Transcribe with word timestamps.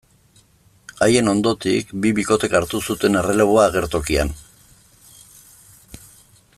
Haien 1.05 1.29
ondotik, 1.33 1.91
bi 2.05 2.13
bikotek 2.21 2.55
hartu 2.61 2.81
zuten 2.93 3.19
erreleboa 3.21 3.67
agertokian. 3.69 4.35